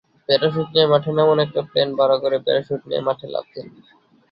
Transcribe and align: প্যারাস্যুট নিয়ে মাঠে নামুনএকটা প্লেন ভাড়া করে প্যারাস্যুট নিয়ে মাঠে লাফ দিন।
প্যারাস্যুট 0.29 0.67
নিয়ে 0.73 0.87
মাঠে 0.91 1.11
নামুনএকটা 1.11 1.61
প্লেন 1.69 1.89
ভাড়া 1.99 2.17
করে 2.23 2.37
প্যারাস্যুট 2.45 2.81
নিয়ে 2.89 3.01
মাঠে 3.07 3.25
লাফ 3.33 3.45
দিন। 3.53 3.67